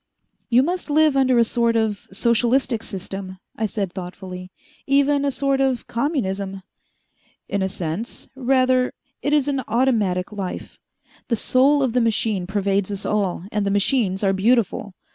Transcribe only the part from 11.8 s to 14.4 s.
of the machine pervades us all, and the machines are